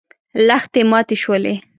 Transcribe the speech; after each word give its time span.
لښتې 0.47 0.81
ماتې 0.91 1.15
شولې. 1.23 1.53